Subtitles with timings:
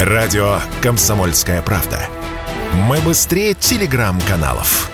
[0.00, 1.98] Радио «Комсомольская правда».
[2.74, 4.90] Мы быстрее телеграм-каналов.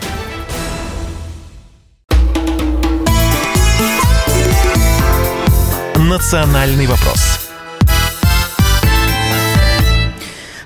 [5.96, 7.31] «Национальный вопрос»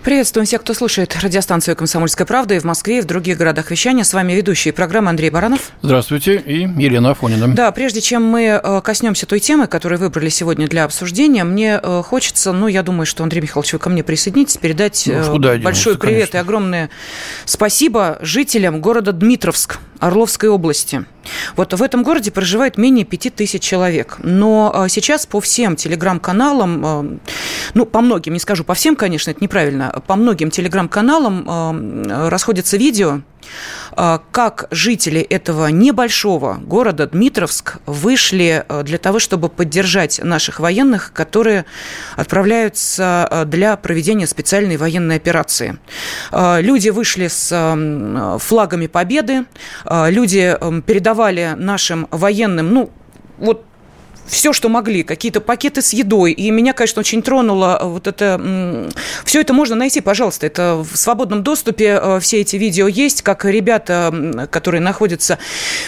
[0.07, 4.05] Приветствуем всех, кто слушает радиостанцию «Комсомольская правда» и в Москве, и в других городах вещания.
[4.05, 5.73] С вами ведущий программы Андрей Баранов.
[5.83, 7.53] Здравствуйте, и Елена Афонина.
[7.53, 12.03] Да, прежде чем мы э, коснемся той темы, которую выбрали сегодня для обсуждения, мне э,
[12.07, 16.31] хочется, ну, я думаю, что Андрей Михайлович, вы ко мне присоединитесь, передать ну, большой привет
[16.31, 16.37] конечно.
[16.37, 16.91] и огромное
[17.45, 21.05] спасибо жителям города Дмитровск Орловской области.
[21.57, 24.19] Вот в этом городе проживает менее пяти тысяч человек.
[24.23, 27.21] Но сейчас по всем телеграм-каналам,
[27.75, 33.21] ну, по многим, не скажу по всем, конечно, это неправильно, по многим телеграм-каналам расходятся видео,
[34.31, 41.65] как жители этого небольшого города Дмитровск вышли э, для того, чтобы поддержать наших военных, которые
[42.17, 45.79] отправляются для проведения специальной военной операции.
[46.33, 49.45] Люди вышли с флагами победы,
[49.89, 52.91] люди передавали нашим военным, ну,
[53.39, 53.66] вот
[54.27, 56.33] все, что могли, какие-то пакеты с едой.
[56.33, 58.91] И меня, конечно, очень тронуло э, вот это...
[59.25, 60.47] Все это можно найти, пожалуйста.
[60.47, 65.39] Это в свободном доступе э, все эти видео есть, как ребята, которые находятся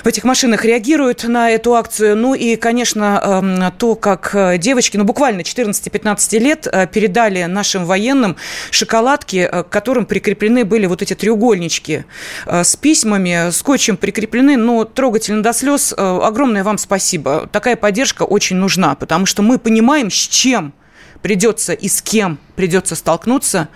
[0.04, 2.16] в этих машинах, реагируют на эту акцию.
[2.16, 8.36] Ну и, конечно, эм, то, как э, девочки, ну буквально 14-15 лет, передали нашим военным
[8.70, 12.04] шоколадки, к которым прикреплены были вот эти треугольнички
[12.46, 15.94] с письмами, скотчем прикреплены, но трогательно до слез.
[15.96, 17.48] Огромное вам спасибо.
[17.50, 20.72] Такая поддержка очень нужна, потому что мы понимаем, с чем
[21.22, 23.68] придется и с кем придется столкнуться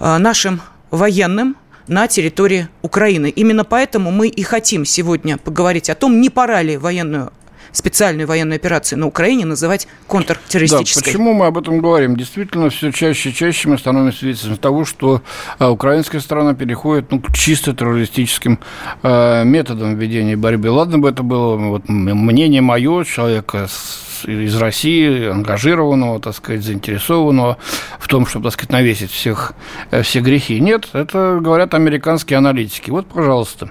[0.00, 3.30] э, нашим военным на территории Украины.
[3.30, 7.32] Именно поэтому мы и хотим сегодня поговорить о том, не пора ли военную
[7.76, 11.02] специальную военную операцию на Украине называть контртеррористической.
[11.02, 12.16] Да, почему мы об этом говорим?
[12.16, 15.22] Действительно, все чаще и чаще мы становимся свидетелями того, что
[15.58, 18.58] а, украинская сторона переходит ну, к чисто террористическим
[19.02, 20.70] э, методам ведения борьбы.
[20.70, 27.58] Ладно бы это было вот, мнение мое, человека с из России, ангажированного, так сказать, заинтересованного
[27.98, 29.52] в том, чтобы, так сказать, навесить всех,
[29.90, 30.60] э, все грехи.
[30.60, 32.90] Нет, это говорят американские аналитики.
[32.90, 33.70] Вот, пожалуйста,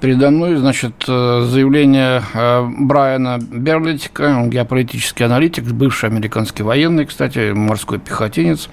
[0.00, 7.52] передо мной, значит, э, заявление э, Брайана Берлитика, он геополитический аналитик, бывший американский военный, кстати,
[7.52, 8.68] морской пехотинец.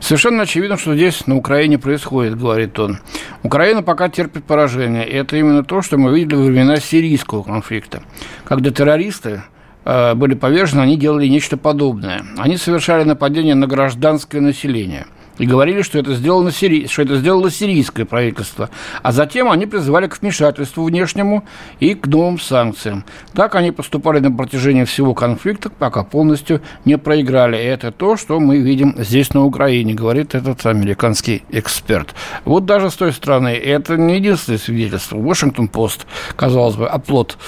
[0.00, 2.98] Совершенно очевидно, что здесь на Украине происходит, говорит он.
[3.42, 5.08] Украина пока терпит поражение.
[5.08, 8.02] И это именно то, что мы видели во времена сирийского конфликта,
[8.44, 9.42] когда террористы
[9.84, 12.24] были повержены, они делали нечто подобное.
[12.38, 15.06] Они совершали нападение на гражданское население–
[15.38, 16.86] и говорили, что это, сделано сири...
[16.86, 18.70] что это сделало сирийское правительство.
[19.02, 21.44] А затем они призывали к вмешательству внешнему
[21.80, 23.04] и к новым санкциям.
[23.34, 27.56] Так они поступали на протяжении всего конфликта, пока полностью не проиграли.
[27.56, 32.14] И это то, что мы видим здесь, на Украине, говорит этот американский эксперт.
[32.44, 35.18] Вот даже с той стороны, это не единственное свидетельство.
[35.18, 36.06] Вашингтон-Пост,
[36.36, 37.38] казалось бы, оплот,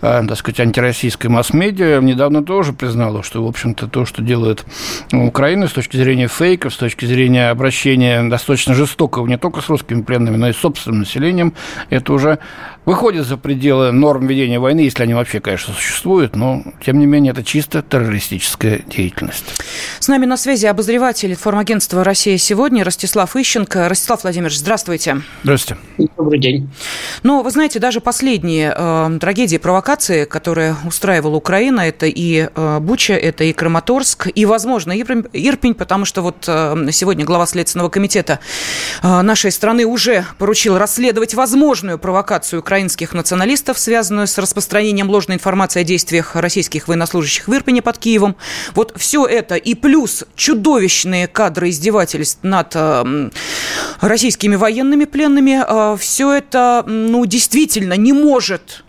[0.00, 4.64] э, так сказать, антироссийской масс-медиа, недавно тоже признала, что, в общем-то, то, что делает
[5.12, 9.68] Украина с точки зрения фейков, с точки зрения зрения обращения достаточно жестокого не только с
[9.68, 11.52] русскими пленными, но и с собственным населением,
[11.90, 12.38] это уже
[12.84, 17.32] выходит за пределы норм ведения войны, если они вообще, конечно, существуют, но, тем не менее,
[17.32, 19.44] это чисто террористическая деятельность.
[20.00, 23.88] С нами на связи обозреватель информагентства «Россия сегодня» Ростислав Ищенко.
[23.88, 25.22] Ростислав Владимирович, здравствуйте.
[25.42, 25.80] Здравствуйте.
[26.16, 26.70] Добрый день.
[27.22, 33.14] Но, вы знаете, даже последние э, трагедии, провокации, которые устраивала Украина, это и э, Буча,
[33.14, 38.40] это и Краматорск, и, возможно, Ирпень, Ирпень потому что вот э, сегодня глава Следственного комитета
[39.02, 45.36] э, нашей страны уже поручил расследовать возможную провокацию Украины украинских националистов, связанную с распространением ложной
[45.36, 48.34] информации о действиях российских военнослужащих в Ирпене под Киевом.
[48.74, 53.30] Вот все это и плюс чудовищные кадры издевательств над э,
[54.00, 58.83] российскими военными пленными, э, все это, ну, действительно не может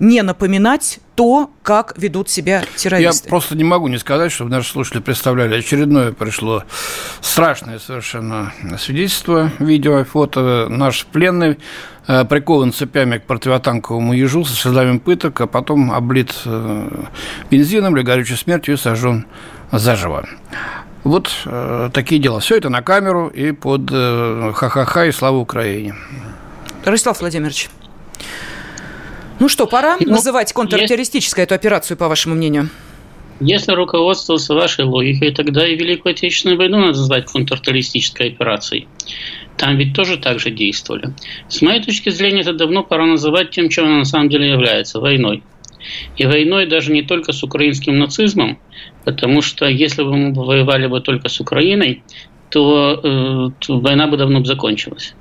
[0.00, 3.26] не напоминать то, как ведут себя террористы.
[3.26, 5.58] Я просто не могу не сказать, чтобы наши слушатели представляли.
[5.58, 6.64] Очередное пришло
[7.20, 10.66] страшное совершенно свидетельство, видео, фото.
[10.70, 11.58] Наш пленный
[12.06, 17.04] э, прикован цепями к противотанковому ежу со следами пыток, а потом облит э,
[17.50, 19.26] бензином или горючей смертью и сожжен
[19.70, 20.26] заживо.
[21.04, 22.40] Вот э, такие дела.
[22.40, 25.94] Все это на камеру и под э, ха-ха-ха и слава Украине.
[26.84, 27.68] Ростислав Владимирович.
[29.40, 32.68] Ну что, пора ну, называть контртеррористической эту операцию, по вашему мнению?
[33.40, 38.86] Если руководствоваться вашей логикой, тогда и Великую Отечественную войну надо назвать контртеррористической операцией.
[39.56, 41.14] Там ведь тоже так же действовали.
[41.48, 45.00] С моей точки зрения, это давно пора называть тем, чем она на самом деле является–
[45.00, 45.42] войной.
[46.18, 48.58] И войной даже не только с украинским нацизмом,
[49.06, 52.02] потому что если бы мы воевали бы только с Украиной,
[52.50, 55.14] то, то война бы давно бы закончилась.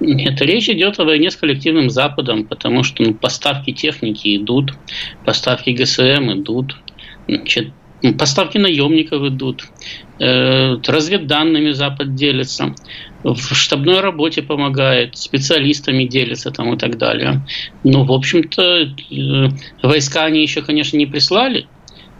[0.00, 4.72] Нет, речь идет о войне с коллективным Западом, потому что ну, поставки техники идут,
[5.24, 6.76] поставки ГСМ идут,
[7.28, 7.72] значит,
[8.18, 9.64] поставки наемников идут,
[10.18, 12.74] э, разведданными Запад делится,
[13.22, 17.42] в штабной работе помогает, специалистами делится там и так далее.
[17.84, 19.48] Но, в общем-то, э,
[19.82, 21.66] войска они еще, конечно, не прислали,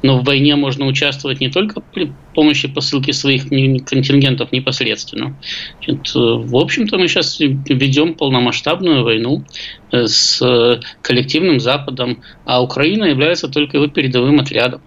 [0.02, 5.37] но в войне можно участвовать не только при помощи посылки своих контингентов непосредственно.
[5.85, 9.44] Значит, в общем-то, мы сейчас ведем полномасштабную войну
[9.93, 14.81] э, с коллективным Западом, а Украина является только его передовым отрядом.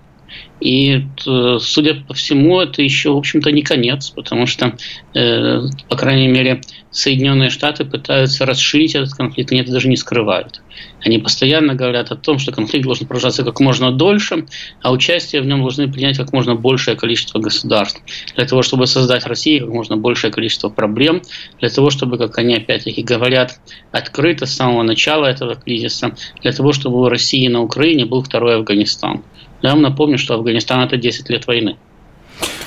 [0.63, 4.77] И, э, судя по всему, это еще, в общем-то, не конец, потому что,
[5.13, 10.61] э, по крайней мере, Соединенные Штаты пытаются расширить этот конфликт, они это даже не скрывают.
[11.03, 14.45] Они постоянно говорят о том, что конфликт должен продолжаться как можно дольше,
[14.81, 18.01] а участие в нем должны принять как можно большее количество государств.
[18.37, 21.23] Для того, чтобы создать России как можно большее количество проблем,
[21.59, 23.59] для того, чтобы, как они опять-таки говорят,
[23.91, 28.55] открыто с самого начала этого кризиса, для того, чтобы у России на Украине был второй
[28.55, 29.23] Афганистан.
[29.63, 31.77] Я вам напомню, что Афганистан– это 10 лет войны.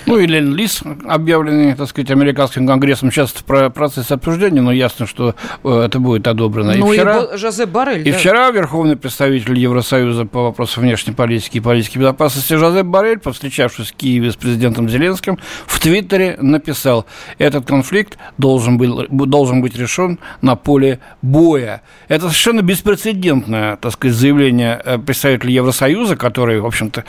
[0.06, 5.34] Ну и Лен-Лиз, объявленный, так сказать, американским конгрессом, сейчас в процессе обсуждения, но ясно, что
[5.64, 6.74] э, это будет одобрено.
[6.74, 8.06] Ну и, вчера, и Жозеп Барель.
[8.06, 8.18] И да.
[8.18, 13.96] вчера верховный представитель Евросоюза по вопросам внешней политики и политики безопасности Жозеп Барель, повстречавшись в
[13.96, 17.06] Киеве с президентом Зеленским, в Твиттере написал,
[17.38, 21.82] этот конфликт должен, был, должен быть решен на поле боя.
[22.06, 27.04] Это совершенно беспрецедентное, так сказать, заявление э, представителя Евросоюза, который, в общем-то,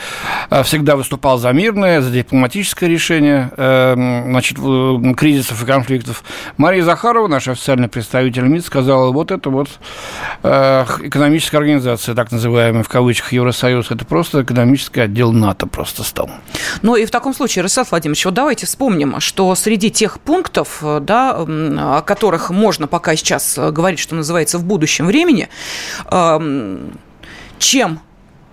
[0.50, 2.10] э, всегда выступал за мирное, за
[2.48, 4.58] дипломатическое решение эм, значит,
[5.18, 6.24] кризисов и конфликтов.
[6.58, 9.68] Мария Захарова, наш официальный представитель МИД, сказала, вот это вот
[10.44, 16.30] экономическая организация, так называемая в кавычках Евросоюз, это просто экономический отдел НАТО просто стал.
[16.82, 21.00] Ну и в таком случае, Ростислав Владимирович, вот давайте вспомним, что среди тех пунктов, э,
[21.02, 25.50] да, о которых можно пока сейчас э, говорить, что называется, в будущем времени,
[26.12, 26.98] эм,
[27.60, 28.00] чем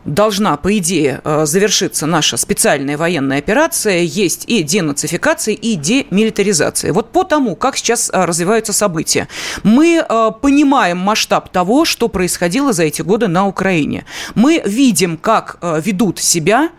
[0.05, 6.93] должна, по идее, э, завершиться наша специальная военная операция, есть и денацификация, и демилитаризация.
[6.93, 9.29] Вот по тому, как сейчас э, развиваются события,
[9.63, 14.05] мы э, понимаем масштаб того, что происходило за эти годы на Украине.
[14.35, 16.71] Мы видим, как ведут себя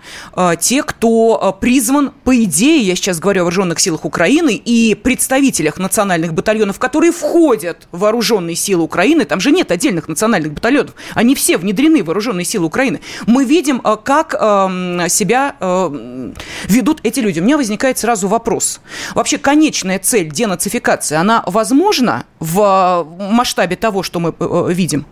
[0.60, 6.33] те, кто призван, по идее, я сейчас говорю о вооруженных силах Украины и представителях национальных
[6.33, 11.57] батальонов, которые входят в вооруженные силы Украины, там же нет отдельных национальных батальонов, они все
[11.57, 16.33] внедрены в вооруженные силы Украины мы видим, э, как эм, себя э,
[16.67, 17.39] ведут эти люди.
[17.39, 18.81] У меня возникает сразу вопрос.
[19.13, 25.06] Вообще конечная цель денацификации, она возможна в масштабе того, что мы э, видим?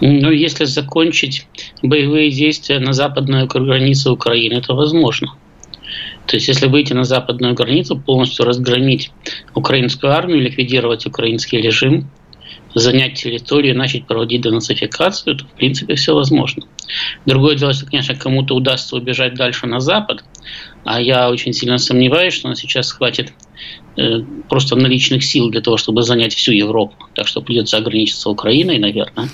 [0.00, 1.46] Ну, если закончить
[1.82, 5.28] боевые действия на западную границу Украины, это возможно.
[6.26, 9.12] То есть, если выйти на западную границу, полностью разгромить
[9.54, 12.10] украинскую армию, ликвидировать украинский режим–
[12.74, 16.64] занять территорию, начать проводить денацификацию, то в принципе все возможно.
[17.26, 20.24] Другое дело, что, конечно, кому-то удастся убежать дальше на Запад,
[20.84, 23.32] а я очень сильно сомневаюсь, что сейчас хватит
[24.48, 26.94] просто наличных сил для того, чтобы занять всю Европу.
[27.14, 29.28] Так что придется ограничиться Украиной, наверное.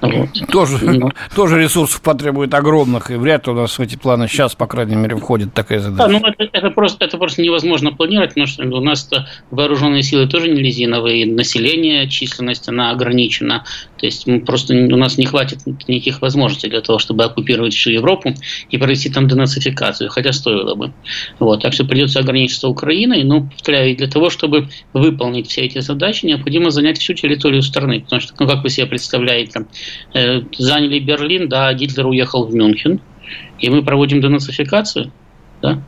[0.00, 0.28] Вот.
[0.52, 1.10] Тоже, Но...
[1.34, 4.94] тоже ресурсов потребует огромных, и вряд ли у нас в эти планы сейчас, по крайней
[4.94, 6.08] мере, входит такая задача.
[6.08, 9.10] Да, ну это, это, просто, это просто невозможно планировать, потому что у нас
[9.50, 13.64] вооруженные силы тоже не резиновые, население, численность, она ограничена.
[13.98, 17.90] То есть мы просто у нас не хватит никаких возможностей для того, чтобы оккупировать всю
[17.90, 18.34] Европу
[18.70, 20.92] и провести там денацификацию, хотя стоило бы.
[21.40, 25.80] Вот, так что придется ограничиться Украиной, но, повторяю, и для того, чтобы выполнить все эти
[25.80, 28.00] задачи, необходимо занять всю территорию страны.
[28.00, 29.66] Потому что, ну, как вы себе представляете,
[30.14, 33.00] э, заняли Берлин, да, Гитлер уехал в Мюнхен,
[33.58, 35.12] и мы проводим денацификацию,
[35.62, 35.82] да,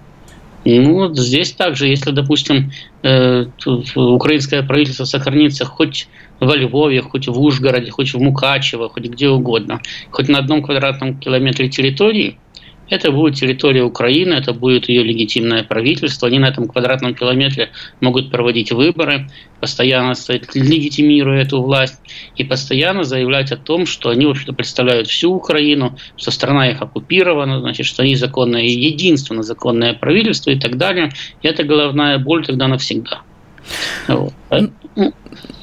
[0.65, 2.71] ну, вот здесь также, если, допустим,
[3.03, 3.47] э,
[3.95, 6.07] украинское правительство сохранится хоть
[6.39, 9.81] во Львове, хоть в Ужгороде, хоть в Мукачево, хоть где угодно,
[10.11, 12.37] хоть на одном квадратном километре территории–
[12.91, 16.29] это будет территория Украины, это будет ее легитимное правительство.
[16.29, 17.71] Они на этом квадратном километре
[18.01, 19.31] могут проводить выборы,
[19.61, 20.15] постоянно
[20.55, 22.01] легитимируя эту власть
[22.37, 26.83] и постоянно заявлять о том, что они, в общем-то, представляют всю Украину, что страна их
[26.83, 31.13] оккупирована, значит, что они законное, единственное законное правительство и так далее.
[31.43, 33.23] И это головная боль тогда навсегда.
[34.09, 34.33] Вот.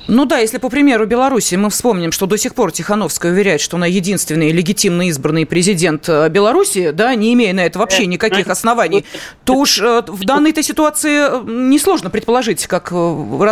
[0.08, 3.78] Ну да, если по примеру Беларуси мы вспомним, что до сих пор Тихановская уверяет, что
[3.78, 9.06] она единственный легитимно избранный президент э, Беларуси, да, не имея на это вообще никаких оснований,
[9.44, 12.94] то уж э, в данной-то ситуации э, несложно предположить, как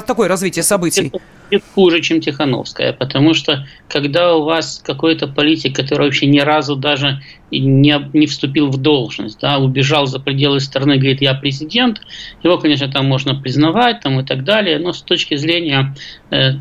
[0.05, 1.11] такое развитие событий.
[1.73, 7.21] Хуже, чем Тихановская, потому что когда у вас какой-то политик, который вообще ни разу даже
[7.51, 12.01] не, не вступил в должность, да, убежал за пределы страны, говорит, я президент,
[12.43, 15.95] его, конечно, там можно признавать там, и так далее, но с точки зрения
[16.31, 16.53] э,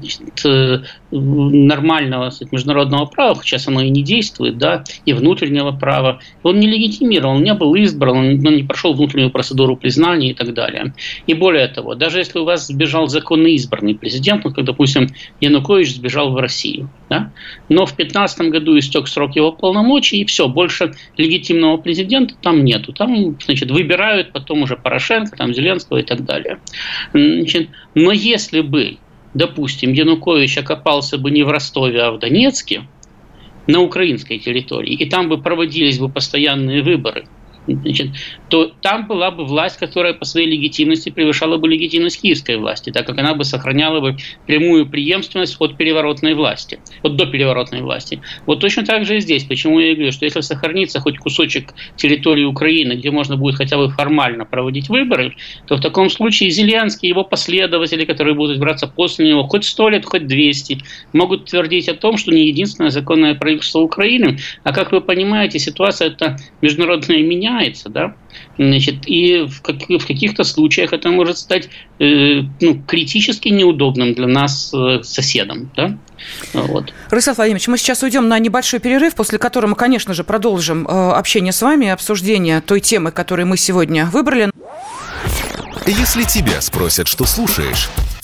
[0.44, 0.78] э,
[1.14, 6.66] нормального сказать, международного права, сейчас оно и не действует, да, и внутреннего права, он не
[6.66, 10.94] легитимировал, он не был избран, он не прошел внутреннюю процедуру признания и так далее.
[11.26, 15.08] И более того, даже если у вас сбежал законно избранный президент, ну, как, допустим,
[15.40, 17.32] Янукович сбежал в Россию, да,
[17.68, 22.92] но в 2015 году истек срок его полномочий, и все, больше легитимного президента там нету.
[22.92, 26.58] Там, значит, выбирают потом уже Порошенко, там, Зеленского и так далее.
[27.12, 28.98] Значит, но если бы,
[29.34, 32.88] допустим, Янукович окопался бы не в Ростове, а в Донецке,
[33.66, 37.26] на украинской территории, и там бы проводились бы постоянные выборы–
[37.66, 38.10] значит,
[38.48, 43.06] то там была бы власть, которая по своей легитимности превышала бы легитимность киевской власти, так
[43.06, 44.16] как она бы сохраняла бы
[44.46, 48.20] прямую преемственность от переворотной власти, от до переворотной власти.
[48.46, 49.44] Вот точно так же и здесь.
[49.44, 53.88] Почему я говорю, что если сохранится хоть кусочек территории Украины, где можно будет хотя бы
[53.88, 55.34] формально проводить выборы,
[55.66, 59.88] то в таком случае Зеленский и его последователи, которые будут избираться после него, хоть сто
[59.88, 60.78] лет, хоть 200,
[61.12, 66.08] могут твердить о том, что не единственное законное правительство Украины, а как вы понимаете, ситуация
[66.08, 68.14] это международная меня меняется, да,
[68.58, 71.68] значит, и в, как, в каких-то случаях это может стать
[71.98, 75.96] э, ну, критически неудобным для нас э, соседом, да.
[76.52, 76.92] Вот.
[77.10, 80.90] Рустам Владимирович, мы сейчас уйдем на небольшой перерыв, после которого мы, конечно же, продолжим э,
[81.12, 84.50] общение с вами, обсуждение той темы, которую мы сегодня выбрали.
[85.86, 87.90] Если тебя спросят, что слушаешь,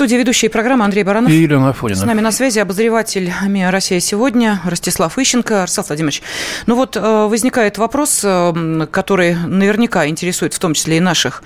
[0.00, 1.30] студии ведущие программы Андрей Баранов.
[1.30, 2.00] И Елена Афонина.
[2.00, 5.60] С нами на связи обозреватель МИА «Россия сегодня» Ростислав Ищенко.
[5.60, 6.22] Ростислав Владимирович,
[6.64, 11.42] ну вот э, возникает вопрос, э, который наверняка интересует в том числе и наших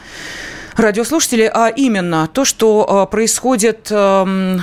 [0.76, 4.62] радиослушателей, а именно то, что э, происходит эм,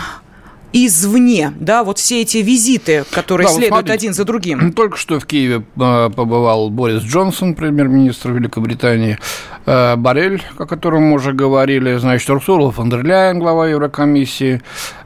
[0.74, 4.72] извне, да, вот все эти визиты, которые да, следуют смотрите, один за другим.
[4.76, 9.18] Только что в Киеве побывал Борис Джонсон, премьер-министр Великобритании,
[9.66, 14.62] Э, Барель, о котором мы уже говорили, значит, Урсула фон дер Ляйен, глава Еврокомиссии,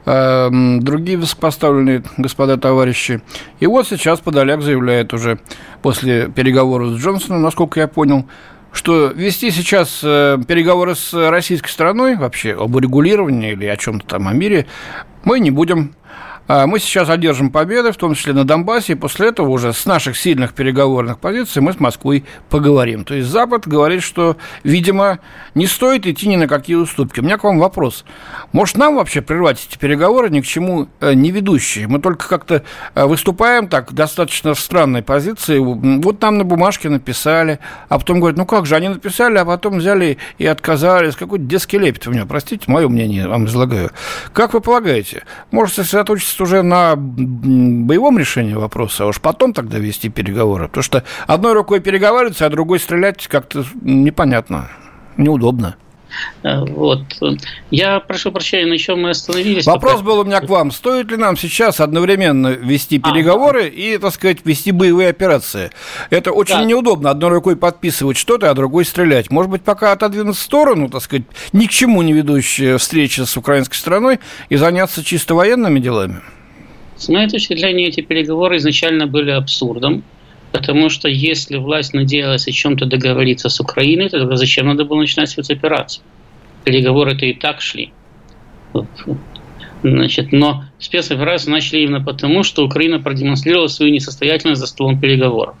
[0.06, 0.48] э,
[0.80, 3.20] другие высокопоставленные господа товарищи.
[3.60, 5.38] И вот сейчас Подоляк заявляет уже
[5.82, 8.24] после переговоров с Джонсоном, насколько я понял,
[8.76, 14.28] что вести сейчас э, переговоры с российской стороной вообще об урегулировании или о чем-то там
[14.28, 14.66] о мире
[15.24, 15.94] мы не будем.
[16.48, 19.84] А мы сейчас одержим победы, в том числе на Донбассе, и после этого уже с
[19.84, 23.04] наших сильных переговорных позиций мы с Москвой поговорим.
[23.04, 25.18] То есть Запад говорит, что, видимо,
[25.54, 27.18] не стоит идти ни на какие уступки.
[27.18, 28.04] У меня к вам вопрос.
[28.52, 31.88] Может, нам вообще прервать эти переговоры ни к чему э, не ведущие?
[31.88, 32.62] Мы только как-то
[32.94, 35.58] э, выступаем так, достаточно в странной позиции.
[35.58, 39.78] Вот нам на бумажке написали, а потом говорят, ну как же, они написали, а потом
[39.78, 41.16] взяли и отказались.
[41.16, 43.90] Какой-то детский лепет у меня, простите, мое мнение вам излагаю.
[44.32, 49.78] Как вы полагаете, может сосредоточиться хватит уже на боевом решении вопроса, а уж потом тогда
[49.78, 50.68] вести переговоры.
[50.68, 54.68] Потому что одной рукой переговариваться, а другой стрелять как-то непонятно,
[55.16, 55.76] неудобно.
[56.42, 57.00] Э, вот.
[57.70, 59.66] Я прошу прощения, на чем мы остановились.
[59.66, 60.06] Вопрос только...
[60.06, 60.70] был у меня к вам.
[60.70, 65.70] Стоит ли нам сейчас одновременно вести а, переговоры а, и, так сказать, вести боевые операции?
[66.10, 66.64] Это очень да.
[66.64, 67.10] неудобно.
[67.10, 69.30] Одной рукой подписывать что-то, а другой стрелять.
[69.30, 73.36] Может быть, пока отодвинуть в сторону, так сказать, ни к чему не ведущая встреча с
[73.36, 76.20] украинской страной и заняться чисто военными делами?
[76.96, 80.02] С моей точки зрения, эти переговоры изначально были абсурдом.
[80.56, 85.00] Потому что если власть надеялась о чем-то договориться с Украиной, то тогда зачем надо было
[85.00, 86.02] начинать спецоперацию?
[86.64, 87.92] Переговоры-то и так шли.
[89.82, 95.56] Значит, но спецоперацию начали именно потому, что Украина продемонстрировала свою несостоятельность за столом переговоров.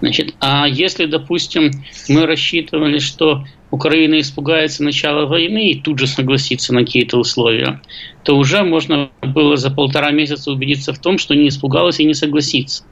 [0.00, 1.70] Значит, а если, допустим,
[2.08, 7.82] мы рассчитывали, что Украина испугается начала войны и тут же согласится на какие-то условия,
[8.24, 12.14] то уже можно было за полтора месяца убедиться в том, что не испугалась и не
[12.14, 12.84] согласится.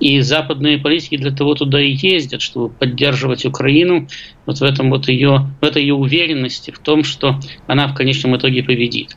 [0.00, 4.08] И западные политики для того туда и ездят, чтобы поддерживать Украину
[4.46, 8.36] вот в, этом вот ее, в этой ее уверенности в том, что она в конечном
[8.36, 9.16] итоге победит.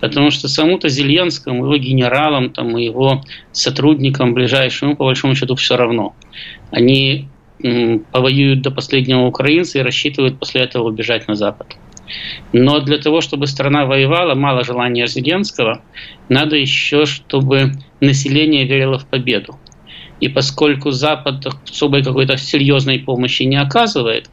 [0.00, 3.22] Потому что самому-то Зеленскому, его генералам, там, его
[3.52, 6.14] сотрудникам ближайшим, по большому счету, все равно.
[6.70, 7.28] Они
[8.12, 11.76] повоюют до последнего украинца и рассчитывают после этого убежать на Запад.
[12.52, 15.82] Но для того, чтобы страна воевала, мало желания Зеленского,
[16.28, 19.58] надо еще, чтобы население верило в победу.
[20.20, 24.28] И поскольку Запад особой какой-то серьезной помощи не оказывает,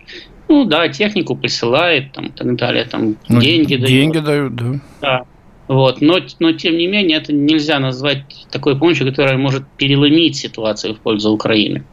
[0.49, 3.89] ну да, технику присылает, там, и так далее, там, ну, деньги дают.
[3.89, 4.79] Деньги дают, да.
[5.01, 5.25] Да,
[5.67, 6.01] вот.
[6.01, 10.99] Но, но, тем не менее, это нельзя назвать такой помощью, которая может переломить ситуацию в
[10.99, 11.83] пользу Украины.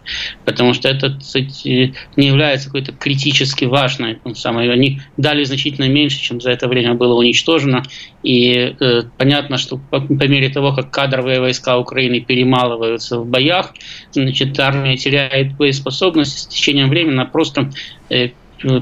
[0.44, 4.18] Потому что это кстати, не является какой-то критически важной.
[4.34, 4.72] Самой.
[4.72, 7.82] Они дали значительно меньше, чем за это время было уничтожено.
[8.22, 13.74] И э, понятно, что по, по мере того, как кадровые войска Украины перемалываются в боях,
[14.12, 17.70] значит, армия теряет боеспособность, с течением времени она просто
[18.10, 18.28] Э,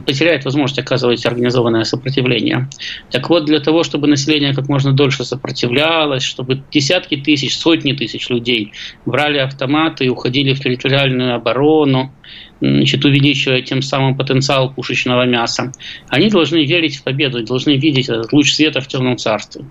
[0.07, 2.69] потеряет возможность оказывать организованное сопротивление.
[3.11, 8.29] Так вот, для того, чтобы население как можно дольше сопротивлялось, чтобы десятки тысяч, сотни тысяч
[8.29, 8.73] людей
[9.07, 12.13] брали автоматы и уходили в территориальную оборону,
[12.61, 15.73] значит, увеличивая тем самым потенциал пушечного мяса,
[16.09, 19.65] они должны верить в победу, должны видеть этот луч света в темном царстве.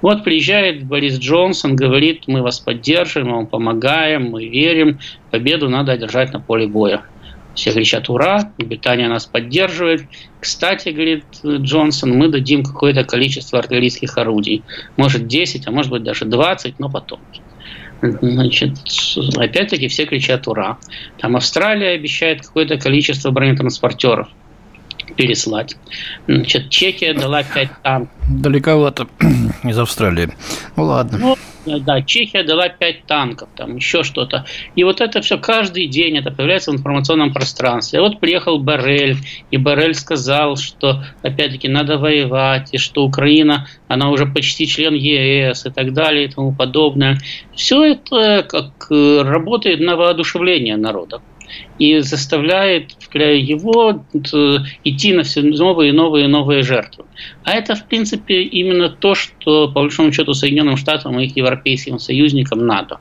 [0.00, 4.98] Вот приезжает Борис Джонсон, говорит, мы вас поддержим, мы вам помогаем, мы верим,
[5.30, 7.04] победу надо одержать на поле боя.
[7.54, 10.06] Все кричат «Ура!», Британия нас поддерживает.
[10.40, 14.62] Кстати, говорит Джонсон, мы дадим какое-то количество артиллерийских орудий.
[14.96, 17.20] Может 10, а может быть даже 20, но потом.
[18.00, 18.78] Значит,
[19.36, 20.78] опять-таки все кричат «Ура!».
[21.18, 24.28] Там Австралия обещает какое-то количество бронетранспортеров
[25.16, 25.76] переслать.
[26.26, 28.14] Значит, Чехия дала 5 танков.
[28.28, 29.06] Далековато
[29.64, 30.30] из Австралии.
[30.76, 31.18] Ну ладно.
[31.18, 31.36] Ну,
[31.80, 34.44] да, Чехия дала 5 танков, там еще что-то.
[34.74, 38.00] И вот это все каждый день это появляется в информационном пространстве.
[38.00, 39.18] вот приехал Барель,
[39.50, 45.66] и Барель сказал, что опять-таки надо воевать, и что Украина, она уже почти член ЕС
[45.66, 47.18] и так далее и тому подобное.
[47.54, 51.20] Все это как э, работает на воодушевление народа
[51.78, 57.04] и заставляет его э, идти на все новые и новые и новые жертвы.
[57.44, 61.98] А это, в принципе, именно то, что, по большому счету, Соединенным Штатам и их европейским
[61.98, 62.98] союзникам надо.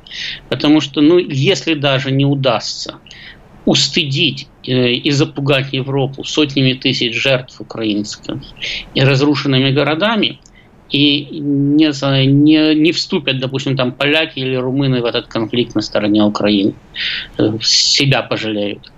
[0.49, 2.99] Потому что, ну, если даже не удастся
[3.65, 8.35] устыдить э, и запугать Европу сотнями тысяч жертв украинских
[8.93, 10.39] и разрушенными городами–
[10.91, 16.23] и не, не, не вступят, допустим, там поляки или румыны в этот конфликт на стороне
[16.23, 16.73] Украины,
[17.37, 18.91] э, себя пожалеют,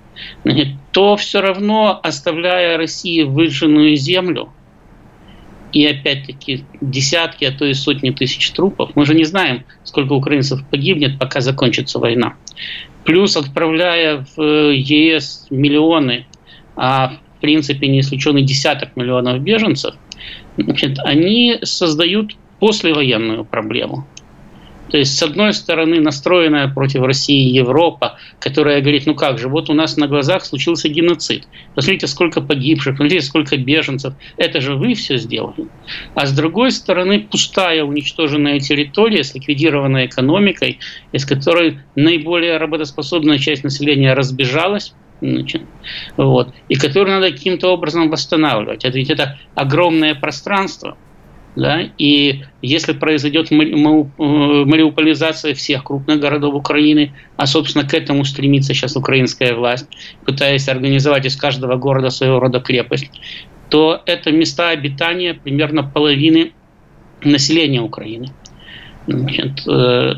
[0.92, 4.50] то все равно, оставляя России выжженную землю,
[5.72, 10.64] и опять-таки десятки, а то и сотни тысяч трупов, мы же не знаем, сколько украинцев
[10.70, 12.36] погибнет, пока закончится война.
[13.06, 16.26] Плюс отправляя в э, ЕС миллионы,
[16.76, 19.96] а в принципе не исключенный десяток миллионов беженцев,
[20.58, 24.08] значит, они создают послевоенную проблему.
[24.94, 29.72] То есть, с одной стороны, настроенная против России Европа, которая говорит, ну как же, вот
[29.72, 31.48] у нас на глазах случился геноцид.
[31.74, 34.14] Посмотрите, сколько погибших, посмотрите, сколько беженцев.
[34.38, 35.68] Это же вы все сделали.
[36.14, 40.78] А с другой стороны, пустая уничтоженная территория с ликвидированной экономикой,
[41.12, 45.62] из которой наиболее работоспособная часть населения разбежалась, Значит,
[46.18, 48.84] вот, и которую надо каким-то образом восстанавливать.
[48.84, 50.98] Это ведь это огромное пространство.
[51.56, 51.82] Да?
[51.98, 58.96] И если произойдет э, мариуполизация всех крупных городов Украины, а, собственно, к этому стремится сейчас
[58.96, 59.88] украинская власть,
[60.26, 63.12] пытаясь организовать из каждого города своего рода крепость,
[63.70, 66.54] то это места обитания примерно половины
[67.24, 68.30] населения Украины.
[69.06, 70.16] Значит, э,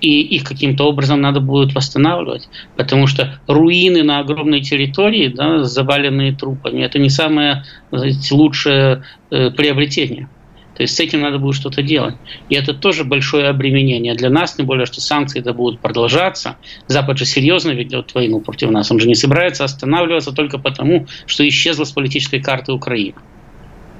[0.00, 6.32] и их каким-то образом надо будет восстанавливать, потому что руины на огромной территории, да, заваленные
[6.32, 10.28] трупами, это не самое знаете, лучшее э, приобретение.
[10.76, 12.16] То есть с этим надо будет что-то делать.
[12.50, 16.58] И это тоже большое обременение для нас, тем более, что санкции это будут продолжаться.
[16.86, 18.90] Запад же серьезно ведет войну против нас.
[18.90, 23.16] Он же не собирается останавливаться только потому, что исчезла с политической карты Украина.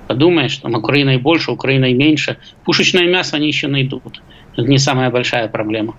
[0.06, 2.36] Подумаешь, там Украина и больше, Украина и меньше.
[2.64, 4.20] Пушечное мясо они еще найдут.
[4.56, 5.94] Это не самая большая проблема.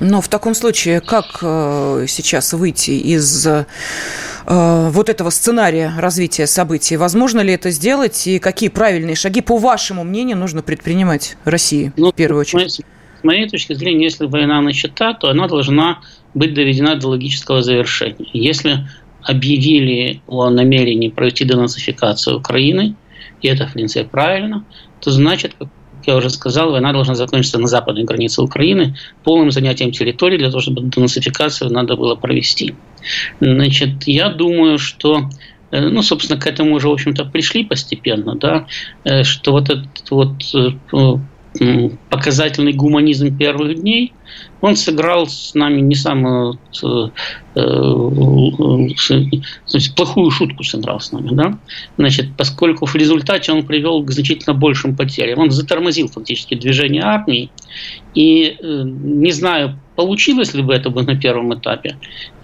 [0.00, 3.66] Но в таком случае, как э, сейчас выйти из э,
[4.46, 6.96] вот этого сценария развития событий?
[6.96, 8.26] Возможно ли это сделать?
[8.26, 12.80] И какие правильные шаги, по вашему мнению, нужно предпринимать России ну, в первую очередь?
[13.20, 16.00] С моей точки зрения, если война начата, то она должна
[16.32, 18.26] быть доведена до логического завершения.
[18.32, 18.88] Если
[19.22, 22.94] объявили о намерении провести денацификацию Украины,
[23.42, 24.64] и это, в принципе, правильно,
[25.00, 25.54] то значит,
[26.06, 30.60] я уже сказал, война должна закончиться на западной границе Украины полным занятием территории для того,
[30.60, 32.74] чтобы денацификацию надо было провести.
[33.40, 35.28] Значит, я думаю, что
[35.70, 38.66] э, ну, собственно, к этому уже, в общем-то, пришли постепенно, да,
[39.04, 41.18] э, что вот этот вот э,
[42.08, 44.12] показательный гуманизм первых дней,
[44.60, 47.10] он сыграл с нами не самую э,
[47.56, 47.60] э,
[49.96, 51.58] плохую шутку сыграл с нами, да?
[51.98, 57.50] Значит, поскольку в результате он привел к значительно большим потерям, он затормозил фактически движение армии,
[58.14, 61.96] и э, не знаю, получилось ли бы это бы на первом этапе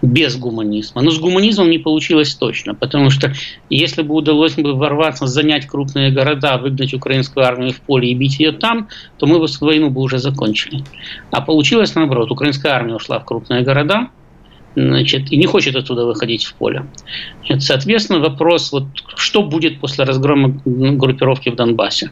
[0.02, 1.00] без гуманизма?
[1.02, 3.32] Но с гуманизмом не получилось точно, потому что
[3.70, 8.40] если бы удалось бы ворваться, занять крупные города, выгнать украинскую армию в поле и бить
[8.40, 8.88] ее там,
[9.18, 10.84] то мы бы войну бы уже закончили.
[11.30, 12.30] А получилось наоборот.
[12.30, 14.08] Украинская армия ушла в крупные города,
[14.74, 16.84] значит, и не хочет оттуда выходить в поле.
[17.58, 18.84] Соответственно, вопрос, вот,
[19.16, 22.10] что будет после разгрома группировки в Донбассе?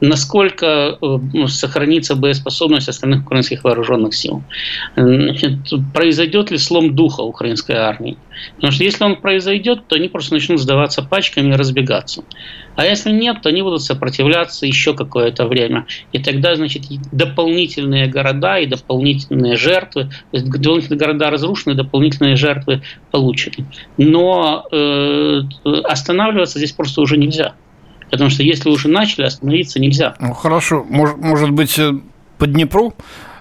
[0.00, 4.42] Насколько э, сохранится боеспособность остальных украинских вооруженных сил?
[5.94, 8.16] Произойдет ли слом духа украинской армии?
[8.56, 12.24] Потому что если он произойдет, то они просто начнут сдаваться пачками и разбегаться.
[12.76, 15.86] А если нет, то они будут сопротивляться еще какое-то время.
[16.12, 22.82] И тогда, значит, дополнительные города и дополнительные жертвы, то есть дополнительные города разрушены, дополнительные жертвы
[23.10, 23.66] получены.
[23.96, 25.42] Но э,
[25.84, 27.54] останавливаться здесь просто уже нельзя.
[28.10, 30.14] Потому что если уже начали, остановиться нельзя.
[30.20, 30.84] Ну, хорошо.
[30.88, 31.92] Может, может быть, э,
[32.38, 32.94] по Днепру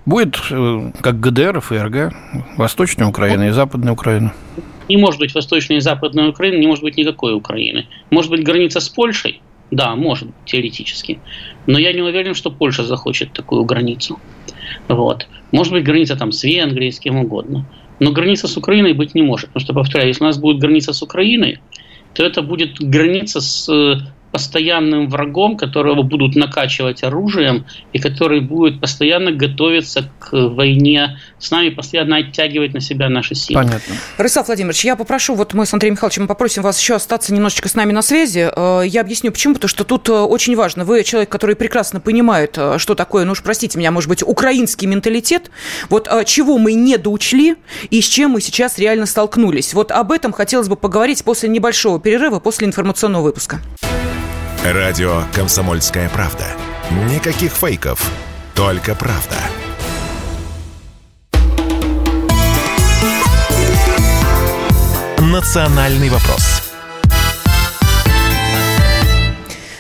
[0.05, 2.13] будет э, как ГДР и ФРГ,
[2.58, 4.34] Восточная Украина и Западная Украина?
[4.88, 7.88] Не может быть Восточная и Западная Украина, не может быть никакой Украины.
[8.10, 9.41] Может быть граница с Польшей?
[9.71, 11.19] Да, может, теоретически.
[11.67, 14.19] Но я не уверен, что Польша захочет такую границу.
[14.88, 15.27] Вот.
[15.51, 17.65] Может быть, граница там с Венгрией, с кем угодно.
[17.99, 19.49] Но граница с Украиной быть не может.
[19.49, 21.60] Потому что, повторяю, если у нас будет граница с Украиной,
[22.13, 23.69] то это будет граница с
[24.31, 31.69] постоянным врагом, которого будут накачивать оружием и который будет постоянно готовиться к войне с нами,
[31.69, 33.63] постоянно оттягивать на себя наши силы.
[33.63, 33.95] Понятно.
[34.17, 37.75] Рысав Владимирович, я попрошу, вот мы с Андреем Михайловичем попросим вас еще остаться немножечко с
[37.75, 38.49] нами на связи.
[38.55, 40.85] Э, я объясню, почему, потому что тут э, очень важно.
[40.85, 44.87] Вы человек, который прекрасно понимает, э, что такое, ну уж простите меня, может быть, украинский
[44.87, 45.49] менталитет.
[45.89, 47.55] Вот чего мы не доучли
[47.89, 49.73] и с чем мы сейчас реально столкнулись.
[49.73, 53.59] Вот об этом хотелось бы поговорить после небольшого перерыва, после информационного выпуска.
[54.63, 56.45] Радио «Комсомольская правда».
[57.09, 58.11] Никаких фейков,
[58.55, 59.37] только правда.
[65.19, 66.58] «Национальный вопрос»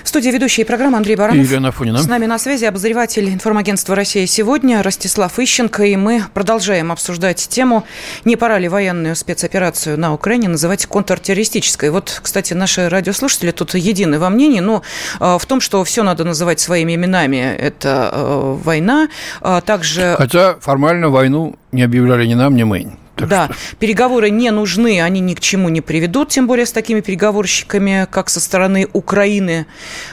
[0.09, 1.43] студии ведущие программы Андрей Баранов.
[1.43, 1.99] И Елена Фунина.
[1.99, 5.83] С нами на связи обозреватель информагентства «Россия сегодня» Ростислав Ищенко.
[5.85, 7.85] И мы продолжаем обсуждать тему,
[8.25, 11.91] не пора ли военную спецоперацию на Украине называть контртеррористической.
[11.91, 14.81] Вот, кстати, наши радиослушатели тут едины во мнении, но
[15.19, 17.55] э, в том, что все надо называть своими именами.
[17.57, 19.09] Это э, война.
[19.41, 20.15] А также...
[20.17, 22.91] Хотя формально войну не объявляли ни нам, ни мы.
[23.19, 23.75] Так да, что...
[23.77, 28.29] переговоры не нужны, они ни к чему не приведут, тем более с такими переговорщиками, как
[28.29, 29.65] со стороны Украины,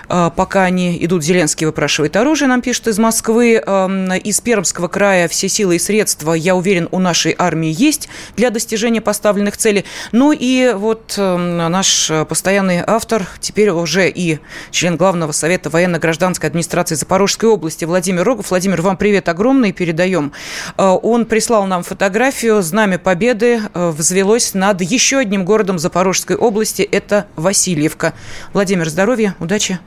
[0.08, 5.48] а, пока они идут, Зеленский выпрашивает оружие, нам пишут из Москвы, из Пермского края все
[5.48, 9.84] силы и средства, я уверен, у нашей армии есть для достижения поставленных целей.
[10.12, 14.38] Ну и вот наш постоянный автор, теперь уже и
[14.70, 18.50] член Главного совета военно-гражданской администрации Запорожской области Владимир Рогов.
[18.50, 20.32] Владимир, вам привет огромный, передаем.
[20.76, 26.36] А, он прислал нам фотографию, знамя Знамя Победы э, взвелось над еще одним городом Запорожской
[26.36, 26.82] области.
[26.82, 28.14] Это Васильевка.
[28.52, 29.78] Владимир, здоровья, удачи.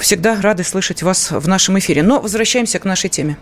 [0.00, 2.02] Всегда рады слышать вас в нашем эфире.
[2.02, 3.36] Но возвращаемся к нашей теме.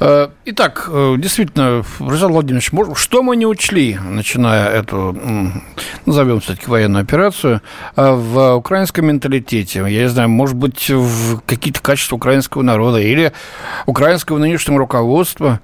[0.00, 5.16] Э, итак, э, действительно, Рузал Владимирович, что мы не учли, начиная эту,
[6.04, 7.62] назовем все-таки военную операцию,
[7.96, 9.78] в украинском менталитете?
[9.88, 13.32] Я не знаю, может быть, в какие-то качества украинского народа или
[13.86, 15.60] украинского нынешнего руководства?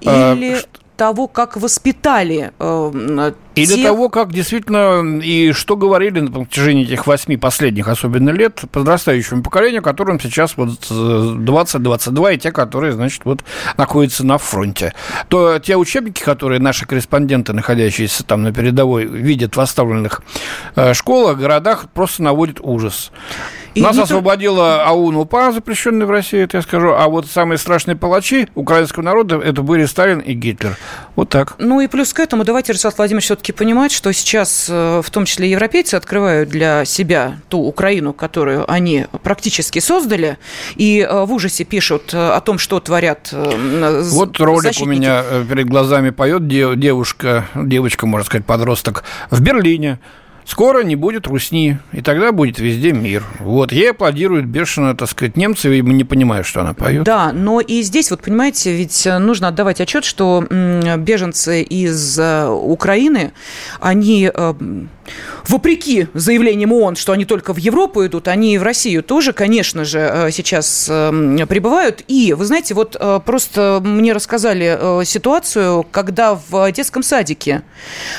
[0.00, 0.62] Или
[0.98, 3.66] того, как воспитали э, те...
[3.66, 9.44] для того, как действительно и что говорили на протяжении этих восьми последних, особенно лет, подрастающему
[9.44, 13.44] поколению, которым сейчас вот 20-22, и те, которые, значит, вот
[13.76, 14.92] находятся на фронте.
[15.28, 20.22] То те учебники, которые наши корреспонденты, находящиеся там на передовой, видят в оставленных
[20.74, 23.12] э, школах, городах, просто наводят ужас.
[23.74, 28.48] И Нас освободила АУН-УПА, запрещенный в России, это я скажу, а вот самые страшные палачи
[28.54, 30.76] украинского народа это были Сталин и Гитлер.
[31.16, 31.54] Вот так.
[31.58, 35.24] Ну и плюс к этому давайте, Рустам Владимирович, все-таки понимать, что сейчас э, в том
[35.24, 40.38] числе европейцы открывают для себя ту Украину, которую они практически создали,
[40.76, 44.88] и э, в ужасе пишут э, о том, что творят Вот ролик защитники.
[44.88, 49.98] у меня перед глазами поет девушка, девочка, можно сказать, подросток в Берлине
[50.48, 53.22] Скоро не будет русни, и тогда будет везде мир.
[53.38, 57.02] Вот, ей аплодируют бешено, так сказать, немцы, и мы не понимаем, что она поет.
[57.02, 60.42] Да, но и здесь, вот понимаете, ведь нужно отдавать отчет, что
[60.96, 63.32] беженцы из э, Украины,
[63.78, 64.54] они э,
[65.48, 69.84] вопреки заявлениям ООН, что они только в Европу идут, они и в Россию тоже, конечно
[69.84, 72.02] же, э, сейчас эм, прибывают.
[72.06, 77.62] И, вы знаете, вот э, просто мне рассказали э, ситуацию, когда в детском садике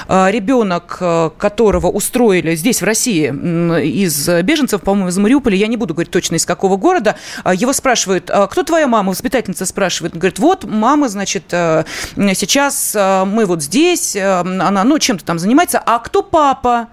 [0.07, 1.01] ребенок,
[1.37, 6.35] которого устроили здесь, в России, из беженцев, по-моему, из Мариуполя, я не буду говорить точно
[6.35, 7.15] из какого города,
[7.53, 9.11] его спрашивают, кто твоя мама?
[9.11, 10.15] Воспитательница спрашивает.
[10.15, 16.23] Говорит, вот мама, значит, сейчас мы вот здесь, она, ну, чем-то там занимается, а кто
[16.23, 16.87] папа?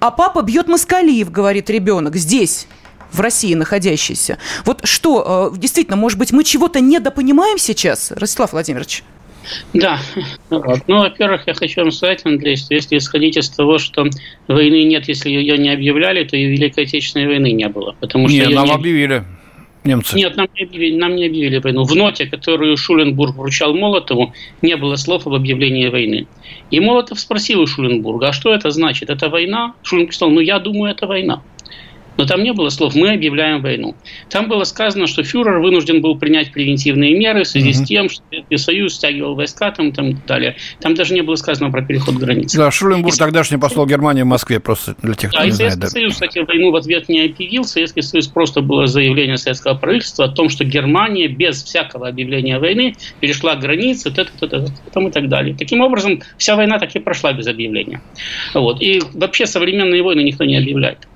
[0.00, 2.66] А папа бьет москалиев, говорит ребенок, здесь
[3.12, 4.38] в России находящийся.
[4.64, 9.04] Вот что, э, действительно, может быть, мы чего-то недопонимаем сейчас, Ростислав Владимирович?
[9.72, 9.98] Да.
[10.50, 10.60] Ну,
[11.00, 14.06] во-первых, я хочу вам сказать, Андрей, что если исходить из того, что
[14.48, 17.94] войны нет, если ее не объявляли, то и Великой Отечественной войны не было.
[18.00, 18.72] Потому что нет, нам не...
[18.72, 19.24] объявили
[19.84, 20.16] немцы?
[20.16, 21.84] Нет, нам не, объявили, нам не объявили войну.
[21.84, 26.26] В ноте, которую Шуленбург вручал Молотову, не было слов об объявлении войны.
[26.70, 29.10] И Молотов спросил у Шуленбурга, а что это значит?
[29.10, 29.74] Это война?
[29.82, 31.42] Шуленбург сказал, ну я думаю, это война.
[32.16, 33.94] Но там не было слов «мы объявляем войну».
[34.28, 37.76] Там было сказано, что фюрер вынужден был принять превентивные меры в связи угу.
[37.76, 38.22] с тем, что
[38.56, 40.56] Союз стягивал войска там, там, и так далее.
[40.80, 42.56] Там даже не было сказано про переход границы.
[42.56, 43.18] Да, Шуленбург и...
[43.18, 45.72] тогдашний посол Германии в Москве, просто для тех, кто да, не и знает.
[45.72, 46.00] Советский да.
[46.00, 47.64] Союз, кстати, войну в ответ не объявил.
[47.64, 52.94] Советский Союз просто было заявление советского правительства о том, что Германия без всякого объявления войны
[53.20, 55.54] перешла границы, это, это, это, там и так далее.
[55.56, 58.00] Таким образом, вся война так и прошла без объявления.
[58.54, 58.80] Вот.
[58.80, 61.08] И вообще современные войны никто не объявляет.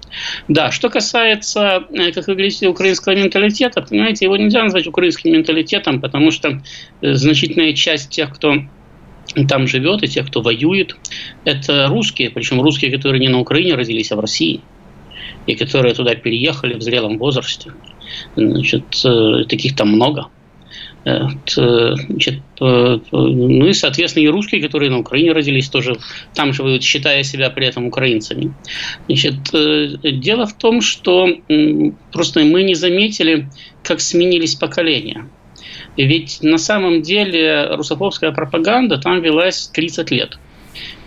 [0.49, 6.01] Да, что касается, э, как вы говорите, украинского менталитета, понимаете, его нельзя назвать украинским менталитетом,
[6.01, 6.61] потому что
[7.01, 8.57] э, значительная часть тех, кто
[9.49, 10.97] там живет, и тех, кто воюет,
[11.45, 14.63] это русские, причем русские, которые не на Украине родились, а в России,
[15.47, 17.73] и которые туда переехали в зрелом возрасте.
[18.37, 20.29] Значит, э, таких там много.
[21.09, 25.97] Э, значит, э, ну и, соответственно, и русские, которые на Украине родились, тоже
[26.35, 28.53] там живут, считая себя при этом украинцами.
[29.07, 31.29] Значит, э, дело в том, что
[32.13, 33.49] просто мы не заметили,
[33.83, 35.29] как сменились поколения.
[35.97, 40.39] Ведь на самом деле русофобская пропаганда там велась 30 лет.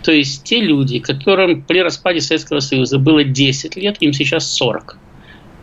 [0.02, 4.98] То есть те люди, которым при распаде Советского Союза было 10 лет, им сейчас 40.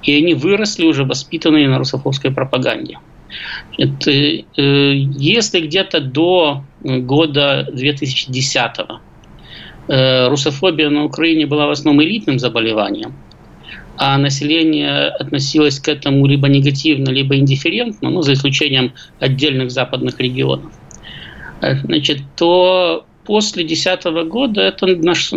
[0.03, 2.97] И они выросли уже воспитанные на русофобской пропаганде.
[3.77, 8.71] Это, э, если где-то до года 2010
[9.87, 13.13] э, русофобия на Украине была в основном элитным заболеванием,
[13.97, 20.71] а население относилось к этому либо негативно, либо индифферентно, ну, за исключением отдельных западных регионов,
[21.61, 25.31] э, значит, то после 2010 года эта наш,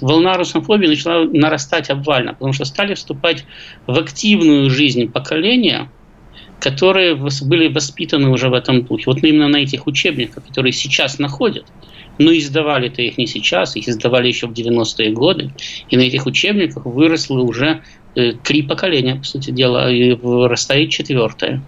[0.00, 3.44] волна русофобии начала нарастать обвально, потому что стали вступать
[3.86, 5.90] в активную жизнь поколения,
[6.60, 9.04] которые были воспитаны уже в этом духе.
[9.06, 11.66] Вот именно на этих учебниках, которые сейчас находят,
[12.18, 15.50] но издавали-то их не сейчас, их издавали еще в 90-е годы,
[15.90, 17.82] и на этих учебниках выросло уже
[18.14, 21.62] э, три поколения, по сути дела, и вырастает четвертое.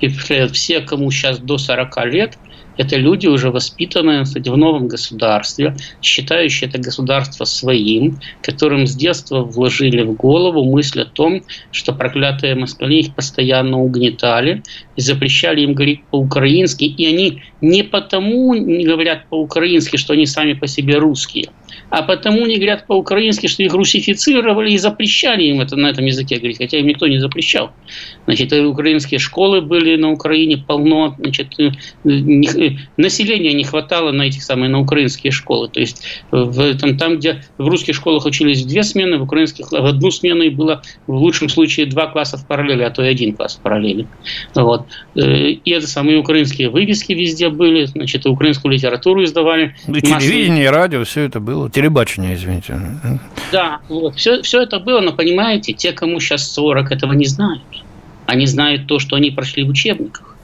[0.00, 2.38] И все, кому сейчас до 40 лет,
[2.76, 9.42] это люди, уже воспитанные кстати, в новом государстве, считающие это государство своим, которым с детства
[9.42, 14.62] вложили в голову мысль о том, что проклятые москали их постоянно угнетали
[14.96, 16.84] и запрещали им говорить по-украински.
[16.84, 21.50] И они не потому не говорят по-украински, что они сами по себе русские–
[21.90, 26.36] а потому не говорят по-украински, что их русифицировали и запрещали им это на этом языке
[26.36, 27.70] говорить, хотя им никто не запрещал.
[28.26, 31.70] Значит, украинские школы были на Украине полно, значит, э,
[32.04, 35.68] не, э, населения не хватало на этих самые на украинские школы.
[35.68, 39.86] То есть в этом, там, где в русских школах учились две смены, в украинских в
[39.86, 43.34] одну смену и было в лучшем случае два класса в параллели, а то и один
[43.34, 44.06] класс в параллели.
[44.54, 44.86] Вот.
[45.14, 49.76] Э, и это самые украинские вывески везде были, значит, украинскую литературу издавали.
[49.86, 52.78] И телевидение, и радио, все это было телебачение, извините.
[53.52, 54.16] Да, вот.
[54.16, 57.62] Все, все это было, но понимаете, те, кому сейчас 40, этого не знают.
[58.26, 60.36] Они знают то, что они прошли в учебниках.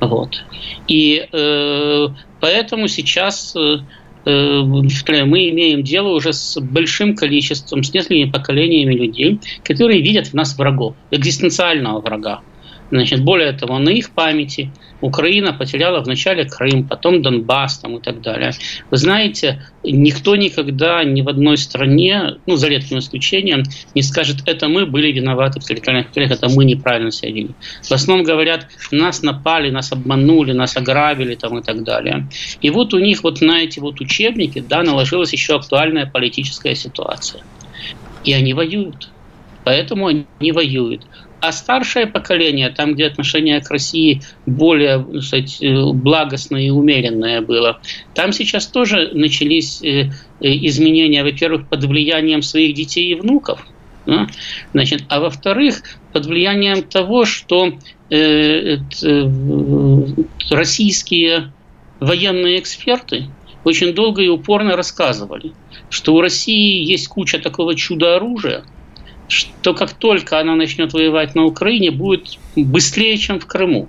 [0.00, 0.44] Вот.
[0.88, 2.08] И э,
[2.40, 3.78] поэтому сейчас э,
[4.24, 10.34] э мы имеем дело уже с большим количеством, с несколькими поколениями людей, которые видят в
[10.34, 12.40] нас врагов, экзистенциального врага.
[12.90, 14.70] Значит, более того, на их памяти
[15.00, 18.52] Украина потеряла вначале Крым, потом Донбасс там, и так далее.
[18.90, 24.68] Вы знаете, никто никогда ни в одной стране, ну, за редким исключением, не скажет, это
[24.68, 27.48] мы были виноваты в территориальных потерях, это мы неправильно себя.
[27.82, 32.28] В основном говорят, нас напали, нас обманули, нас ограбили там, и так далее.
[32.60, 37.42] И вот у них вот на эти вот учебники да, наложилась еще актуальная политическая ситуация.
[38.24, 39.08] И они воюют.
[39.64, 41.06] Поэтому они воюют.
[41.46, 47.80] А старшее поколение, там, где отношение к России более кстати, э, благостное и умеренное было,
[48.14, 50.08] там сейчас тоже начались э,
[50.40, 53.66] изменения, во-первых, под влиянием своих детей и внуков,
[54.06, 54.26] да?
[54.72, 55.82] Значит, а во-вторых,
[56.14, 57.74] под влиянием того, что
[58.08, 59.28] э, э,
[60.50, 61.52] российские
[62.00, 63.28] военные эксперты
[63.64, 65.52] очень долго и упорно рассказывали,
[65.90, 68.64] что у России есть куча такого чудо-оружия,
[69.28, 73.88] что как только она начнет воевать на Украине, будет быстрее, чем в Крыму.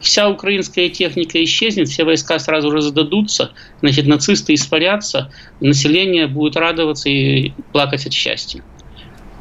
[0.00, 7.08] Вся украинская техника исчезнет, все войска сразу же зададутся, значит, нацисты испарятся, население будет радоваться
[7.08, 8.62] и плакать от счастья.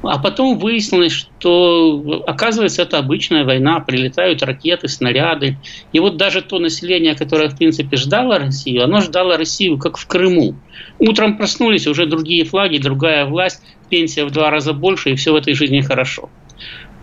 [0.07, 5.57] А потом выяснилось, что, оказывается, это обычная война, прилетают ракеты, снаряды.
[5.93, 10.05] И вот даже то население, которое, в принципе, ждало Россию, оно ждало Россию, как в
[10.05, 10.55] Крыму.
[10.99, 15.35] Утром проснулись, уже другие флаги, другая власть, пенсия в два раза больше, и все в
[15.35, 16.29] этой жизни хорошо.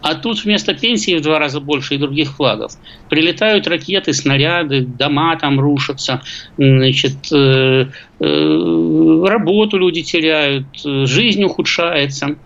[0.03, 2.73] А тут вместо пенсии в два раза больше и других флагов
[3.09, 6.23] прилетают ракеты, снаряды, дома там рушатся,
[6.57, 7.87] значит, э,
[8.19, 12.37] э, работу люди теряют, жизнь ухудшается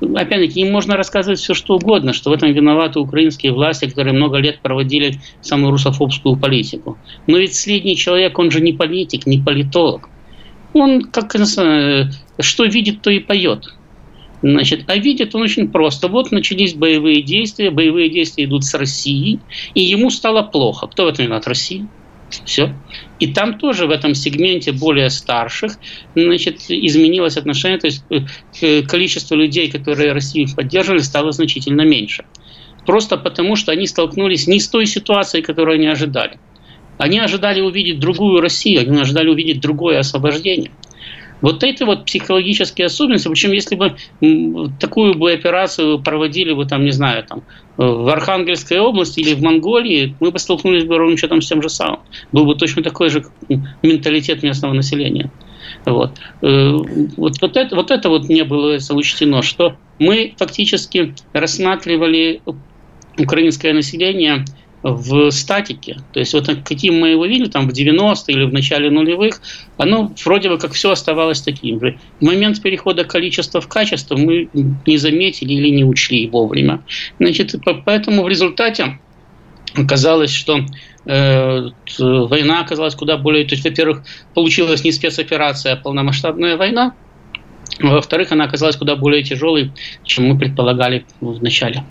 [0.00, 4.38] опять-таки, им можно рассказывать все, что угодно, что в этом виноваты украинские власти, которые много
[4.38, 6.98] лет проводили самую русофобскую политику.
[7.26, 10.08] Но ведь средний человек, он же не политик, не политолог.
[10.74, 13.72] Он, как что видит, то и поет.
[14.42, 16.08] Значит, а видит он очень просто.
[16.08, 19.40] Вот начались боевые действия, боевые действия идут с Россией,
[19.74, 20.86] и ему стало плохо.
[20.86, 21.46] Кто в этом виноват?
[21.46, 21.86] Россия.
[22.44, 22.74] Все.
[23.20, 25.78] И там тоже в этом сегменте более старших
[26.14, 28.04] значит, изменилось отношение, то есть
[28.60, 32.24] э, количество людей, которые Россию поддерживали, стало значительно меньше.
[32.84, 36.38] Просто потому, что они столкнулись не с той ситуацией, которую они ожидали.
[36.98, 40.72] Они ожидали увидеть другую Россию, они ожидали увидеть другое освобождение–
[41.40, 43.96] вот это вот психологические особенности, причем если бы
[44.80, 47.42] такую бы операцию проводили бы там, не знаю, там,
[47.76, 52.00] в Архангельской области или в Монголии, мы бы столкнулись бы ровно с тем же самым.
[52.32, 53.24] Был бы точно такой же
[53.82, 55.30] менталитет местного населения.
[55.84, 56.12] Вот.
[56.42, 56.70] Э,
[57.16, 62.40] вот, вот, это, вот это вот не было учтено, что мы фактически рассматривали
[63.18, 64.44] украинское население
[64.82, 65.98] в статике.
[66.12, 69.40] То есть вот каким мы его видели там в 90-е или в начале нулевых,
[69.78, 71.98] оно вроде бы как все оставалось таким же.
[72.20, 74.48] В момент перехода количества в качество мы
[74.86, 76.82] не заметили или не учли вовремя.
[77.18, 78.98] Значит, поэтому в результате
[79.74, 80.60] оказалось, что
[81.06, 83.44] э, война оказалась куда более...
[83.44, 86.94] То есть, во-первых, получилась не спецоперация, а полномасштабная война.
[87.80, 89.72] Во-вторых, она оказалась куда более тяжелой,
[90.04, 91.84] чем мы предполагали в начале.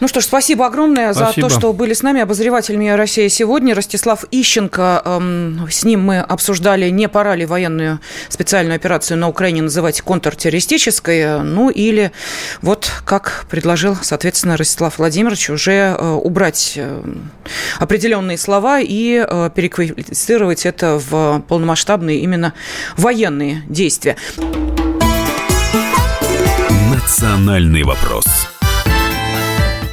[0.00, 1.48] Ну что ж, спасибо огромное спасибо.
[1.48, 2.20] за то, что были с нами.
[2.20, 5.02] Обозреватель «Мия Россия» сегодня Ростислав Ищенко.
[5.04, 11.40] Эм, с ним мы обсуждали, не пора ли военную специальную операцию на Украине называть контртеррористической,
[11.42, 12.12] ну или
[12.62, 17.02] вот как предложил, соответственно, Ростислав Владимирович, уже э, убрать э,
[17.78, 22.54] определенные слова и э, переквалифицировать это в полномасштабные именно
[22.96, 24.16] военные действия.
[26.92, 28.24] Национальный вопрос.